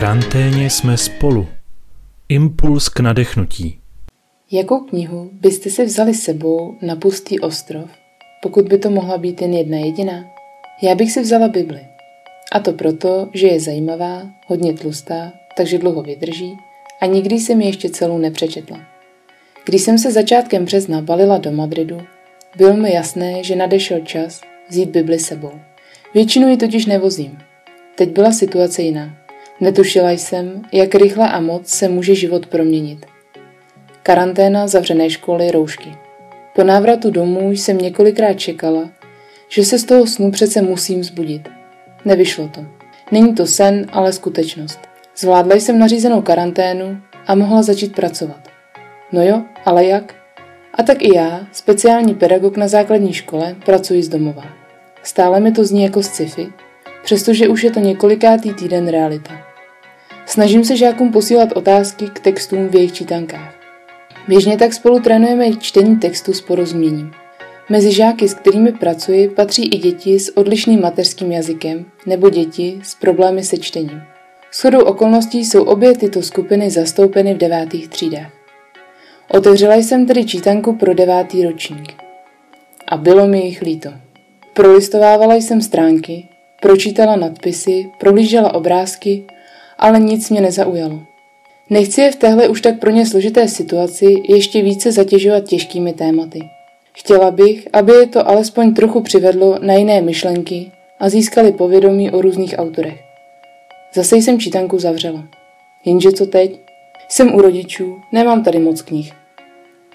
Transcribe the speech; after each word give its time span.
karanténě 0.00 0.70
jsme 0.70 0.96
spolu. 0.96 1.48
Impuls 2.28 2.88
k 2.88 3.00
nadechnutí. 3.00 3.78
Jakou 4.50 4.80
knihu 4.80 5.30
byste 5.32 5.70
si 5.70 5.84
vzali 5.84 6.14
sebou 6.14 6.76
na 6.82 6.96
pustý 6.96 7.40
ostrov, 7.40 7.90
pokud 8.42 8.68
by 8.68 8.78
to 8.78 8.90
mohla 8.90 9.18
být 9.18 9.42
jen 9.42 9.54
jedna 9.54 9.78
jediná? 9.78 10.24
Já 10.82 10.94
bych 10.94 11.12
si 11.12 11.20
vzala 11.20 11.48
Bibli. 11.48 11.80
A 12.52 12.60
to 12.60 12.72
proto, 12.72 13.28
že 13.34 13.46
je 13.46 13.60
zajímavá, 13.60 14.30
hodně 14.46 14.72
tlustá, 14.72 15.32
takže 15.56 15.78
dlouho 15.78 16.02
vydrží 16.02 16.56
a 17.00 17.06
nikdy 17.06 17.34
jsem 17.34 17.60
ji 17.60 17.66
ještě 17.66 17.88
celou 17.88 18.18
nepřečetla. 18.18 18.80
Když 19.64 19.82
jsem 19.82 19.98
se 19.98 20.12
začátkem 20.12 20.64
března 20.64 21.02
balila 21.02 21.38
do 21.38 21.52
Madridu, 21.52 22.00
bylo 22.56 22.76
mi 22.76 22.92
jasné, 22.92 23.44
že 23.44 23.56
nadešel 23.56 24.00
čas 24.00 24.40
vzít 24.68 24.90
Bibli 24.90 25.18
sebou. 25.18 25.52
Většinou 26.14 26.48
ji 26.48 26.56
totiž 26.56 26.86
nevozím. 26.86 27.38
Teď 27.94 28.10
byla 28.10 28.32
situace 28.32 28.82
jiná. 28.82 29.27
Netušila 29.60 30.10
jsem, 30.10 30.62
jak 30.72 30.94
rychle 30.94 31.28
a 31.28 31.40
moc 31.40 31.66
se 31.66 31.88
může 31.88 32.14
život 32.14 32.46
proměnit. 32.46 33.06
Karanténa, 34.02 34.66
zavřené 34.66 35.10
školy, 35.10 35.50
roušky. 35.50 35.96
Po 36.54 36.64
návratu 36.64 37.10
domů 37.10 37.50
jsem 37.50 37.78
několikrát 37.78 38.34
čekala, 38.34 38.90
že 39.48 39.64
se 39.64 39.78
z 39.78 39.84
toho 39.84 40.06
snu 40.06 40.30
přece 40.30 40.62
musím 40.62 41.04
zbudit. 41.04 41.48
Nevyšlo 42.04 42.48
to. 42.48 42.64
Není 43.12 43.34
to 43.34 43.46
sen, 43.46 43.86
ale 43.92 44.12
skutečnost. 44.12 44.80
Zvládla 45.16 45.56
jsem 45.56 45.78
nařízenou 45.78 46.22
karanténu 46.22 46.98
a 47.26 47.34
mohla 47.34 47.62
začít 47.62 47.94
pracovat. 47.94 48.48
No 49.12 49.22
jo, 49.22 49.42
ale 49.64 49.84
jak? 49.84 50.14
A 50.74 50.82
tak 50.82 51.02
i 51.02 51.16
já, 51.16 51.46
speciální 51.52 52.14
pedagog 52.14 52.56
na 52.56 52.68
základní 52.68 53.12
škole, 53.12 53.56
pracuji 53.64 54.02
z 54.02 54.08
domova. 54.08 54.44
Stále 55.02 55.40
mi 55.40 55.52
to 55.52 55.64
zní 55.64 55.82
jako 55.82 56.02
sci-fi, 56.02 56.52
přestože 57.04 57.48
už 57.48 57.62
je 57.62 57.70
to 57.70 57.80
několikátý 57.80 58.54
týden 58.54 58.88
realita. 58.88 59.47
Snažím 60.28 60.64
se 60.64 60.76
žákům 60.76 61.12
posílat 61.12 61.52
otázky 61.52 62.06
k 62.12 62.20
textům 62.20 62.68
v 62.68 62.74
jejich 62.74 62.92
čítankách. 62.92 63.54
Běžně 64.28 64.56
tak 64.56 64.72
spolu 64.72 65.00
trénujeme 65.00 65.56
čtení 65.56 65.96
textu 65.96 66.32
s 66.32 66.40
porozuměním. 66.40 67.10
Mezi 67.68 67.92
žáky, 67.92 68.28
s 68.28 68.34
kterými 68.34 68.72
pracuji, 68.72 69.28
patří 69.28 69.68
i 69.68 69.78
děti 69.78 70.18
s 70.18 70.36
odlišným 70.36 70.80
mateřským 70.80 71.32
jazykem 71.32 71.84
nebo 72.06 72.30
děti 72.30 72.80
s 72.82 72.94
problémy 72.94 73.42
se 73.42 73.56
čtením. 73.56 74.02
Shodou 74.52 74.80
okolností 74.80 75.44
jsou 75.44 75.64
obě 75.64 75.94
tyto 75.94 76.22
skupiny 76.22 76.70
zastoupeny 76.70 77.34
v 77.34 77.38
devátých 77.38 77.88
třídách. 77.88 78.30
Otevřela 79.28 79.74
jsem 79.74 80.06
tedy 80.06 80.24
čítanku 80.24 80.72
pro 80.72 80.94
devátý 80.94 81.44
ročník. 81.44 81.94
A 82.88 82.96
bylo 82.96 83.26
mi 83.26 83.40
jich 83.40 83.62
líto. 83.62 83.90
Prolistovávala 84.52 85.34
jsem 85.34 85.60
stránky, 85.60 86.28
pročítala 86.62 87.16
nadpisy, 87.16 87.90
prohlížela 87.98 88.54
obrázky, 88.54 89.24
ale 89.78 90.00
nic 90.00 90.30
mě 90.30 90.40
nezaujalo. 90.40 91.00
Nechci 91.70 92.00
je 92.00 92.12
v 92.12 92.16
téhle 92.16 92.48
už 92.48 92.60
tak 92.60 92.78
pro 92.78 92.90
ně 92.90 93.06
složité 93.06 93.48
situaci 93.48 94.06
ještě 94.28 94.62
více 94.62 94.92
zatěžovat 94.92 95.44
těžkými 95.44 95.92
tématy. 95.92 96.40
Chtěla 96.92 97.30
bych, 97.30 97.68
aby 97.72 97.92
je 97.92 98.06
to 98.06 98.28
alespoň 98.28 98.74
trochu 98.74 99.00
přivedlo 99.00 99.58
na 99.62 99.74
jiné 99.74 100.00
myšlenky 100.00 100.72
a 101.00 101.08
získali 101.08 101.52
povědomí 101.52 102.10
o 102.10 102.22
různých 102.22 102.54
autorech. 102.58 103.00
Zase 103.94 104.16
jsem 104.16 104.40
čítanku 104.40 104.78
zavřela. 104.78 105.24
Jenže 105.84 106.12
co 106.12 106.26
teď? 106.26 106.60
Jsem 107.08 107.34
u 107.34 107.40
rodičů, 107.40 108.00
nemám 108.12 108.44
tady 108.44 108.58
moc 108.58 108.82
knih. 108.82 109.12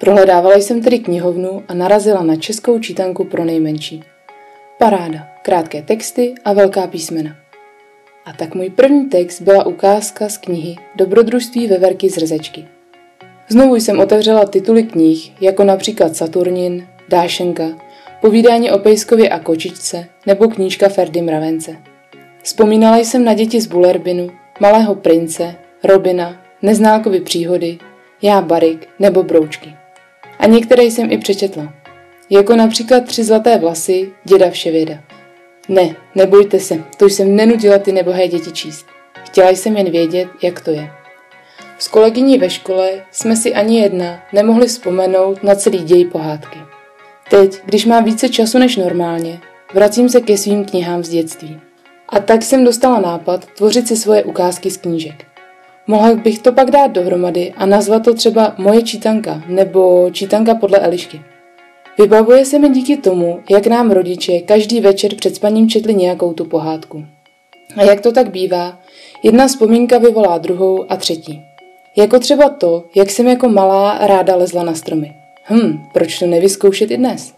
Prohledávala 0.00 0.56
jsem 0.56 0.82
tedy 0.82 0.98
knihovnu 0.98 1.62
a 1.68 1.74
narazila 1.74 2.22
na 2.22 2.36
českou 2.36 2.78
čítanku 2.78 3.24
pro 3.24 3.44
nejmenší. 3.44 4.02
Paráda, 4.78 5.28
krátké 5.42 5.82
texty 5.82 6.34
a 6.44 6.52
velká 6.52 6.86
písmena. 6.86 7.41
A 8.24 8.32
tak 8.32 8.54
můj 8.54 8.70
první 8.70 9.08
text 9.08 9.40
byla 9.40 9.66
ukázka 9.66 10.28
z 10.28 10.38
knihy 10.38 10.76
Dobrodružství 10.96 11.66
veverky 11.66 12.10
z 12.10 12.26
Rzečky. 12.26 12.68
Znovu 13.48 13.74
jsem 13.74 14.00
otevřela 14.00 14.44
tituly 14.44 14.82
knih, 14.82 15.42
jako 15.42 15.64
například 15.64 16.16
Saturnin, 16.16 16.86
Dášenka, 17.08 17.64
Povídání 18.20 18.70
o 18.70 18.78
Pejskově 18.78 19.28
a 19.28 19.38
kočičce 19.38 20.06
nebo 20.26 20.48
knížka 20.48 20.88
Ferdy 20.88 21.22
Mravence. 21.22 21.76
Vzpomínala 22.42 22.98
jsem 22.98 23.24
na 23.24 23.34
děti 23.34 23.60
z 23.60 23.66
Bullerbinu, 23.66 24.30
Malého 24.60 24.94
prince, 24.94 25.54
Robina, 25.84 26.42
Neználkovy 26.62 27.20
příhody, 27.20 27.78
Já 28.22 28.40
Barik 28.40 28.88
nebo 28.98 29.22
Broučky. 29.22 29.74
A 30.38 30.46
některé 30.46 30.82
jsem 30.82 31.12
i 31.12 31.18
přečetla, 31.18 31.74
jako 32.30 32.56
například 32.56 33.04
Tři 33.04 33.24
zlaté 33.24 33.58
vlasy 33.58 34.12
děda 34.24 34.50
Vševěda. 34.50 35.11
Ne, 35.68 35.96
nebojte 36.14 36.60
se, 36.60 36.84
to 36.96 37.06
jsem 37.06 37.36
nenutila 37.36 37.78
ty 37.78 37.92
nebohé 37.92 38.28
děti 38.28 38.52
číst. 38.52 38.86
Chtěla 39.24 39.50
jsem 39.50 39.76
jen 39.76 39.90
vědět, 39.90 40.28
jak 40.42 40.60
to 40.60 40.70
je. 40.70 40.90
S 41.78 41.88
kolegyní 41.88 42.38
ve 42.38 42.50
škole 42.50 42.90
jsme 43.10 43.36
si 43.36 43.54
ani 43.54 43.80
jedna 43.80 44.22
nemohli 44.32 44.66
vzpomenout 44.66 45.42
na 45.42 45.54
celý 45.54 45.78
děj 45.78 46.04
pohádky. 46.04 46.58
Teď, 47.30 47.60
když 47.64 47.86
mám 47.86 48.04
více 48.04 48.28
času 48.28 48.58
než 48.58 48.76
normálně, 48.76 49.40
vracím 49.74 50.08
se 50.08 50.20
ke 50.20 50.38
svým 50.38 50.64
knihám 50.64 51.04
z 51.04 51.08
dětství. 51.08 51.60
A 52.08 52.20
tak 52.20 52.42
jsem 52.42 52.64
dostala 52.64 53.00
nápad 53.00 53.46
tvořit 53.46 53.88
si 53.88 53.96
svoje 53.96 54.24
ukázky 54.24 54.70
z 54.70 54.76
knížek. 54.76 55.24
Mohla 55.86 56.14
bych 56.14 56.38
to 56.38 56.52
pak 56.52 56.70
dát 56.70 56.86
dohromady 56.86 57.52
a 57.56 57.66
nazvat 57.66 58.04
to 58.04 58.14
třeba 58.14 58.54
Moje 58.58 58.82
čítanka 58.82 59.42
nebo 59.46 60.10
Čítanka 60.12 60.54
podle 60.54 60.78
Elišky. 60.78 61.22
Vybavuje 62.02 62.44
se 62.44 62.58
mi 62.58 62.68
díky 62.68 62.96
tomu, 62.96 63.40
jak 63.50 63.66
nám 63.66 63.90
rodiče 63.90 64.40
každý 64.40 64.80
večer 64.80 65.14
před 65.14 65.34
spaním 65.34 65.68
četli 65.68 65.94
nějakou 65.94 66.32
tu 66.32 66.44
pohádku. 66.44 67.04
A 67.76 67.82
jak 67.82 68.00
to 68.00 68.12
tak 68.12 68.30
bývá, 68.30 68.78
jedna 69.22 69.46
vzpomínka 69.46 69.98
vyvolá 69.98 70.38
druhou 70.38 70.92
a 70.92 70.96
třetí. 70.96 71.40
Jako 71.96 72.18
třeba 72.18 72.48
to, 72.48 72.84
jak 72.96 73.10
jsem 73.10 73.28
jako 73.28 73.48
malá 73.48 74.06
ráda 74.06 74.36
lezla 74.36 74.62
na 74.62 74.74
stromy. 74.74 75.12
Hm, 75.44 75.78
proč 75.92 76.18
to 76.18 76.26
nevyzkoušet 76.26 76.90
i 76.90 76.96
dnes? 76.96 77.32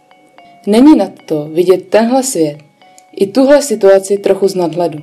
Není 0.66 0.96
nad 0.96 1.12
to 1.28 1.48
vidět 1.52 1.88
tenhle 1.88 2.22
svět, 2.22 2.56
i 3.16 3.26
tuhle 3.26 3.62
situaci 3.62 4.19
trochu 4.19 4.48
z 4.48 4.54
nadhledu. 4.54 4.98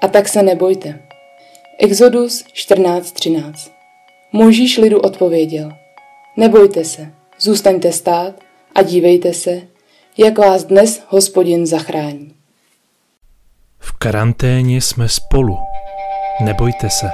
A 0.00 0.08
tak 0.08 0.28
se 0.28 0.42
nebojte. 0.42 1.00
Exodus 1.78 2.44
14.13 2.54 3.52
Možíš 4.32 4.78
lidu 4.78 5.00
odpověděl. 5.00 5.72
Nebojte 6.36 6.84
se, 6.84 7.06
zůstaňte 7.38 7.92
stát 7.92 8.47
a 8.74 8.82
dívejte 8.82 9.34
se, 9.34 9.62
jak 10.16 10.38
vás 10.38 10.64
dnes 10.64 11.02
hospodin 11.08 11.66
zachrání. 11.66 12.34
V 13.78 13.92
karanténě 13.92 14.80
jsme 14.80 15.08
spolu. 15.08 15.58
Nebojte 16.44 16.90
se. 16.90 17.10